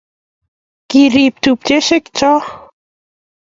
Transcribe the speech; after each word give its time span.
Kiripei 0.89 1.39
tupcheshek 1.43 2.05
choo 2.17 2.39